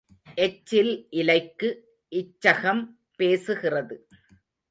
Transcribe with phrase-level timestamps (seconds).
[0.35, 1.69] எச்சில் இலைக்கு
[2.11, 2.83] இச்சகம்
[3.19, 3.95] பேசுகிறது.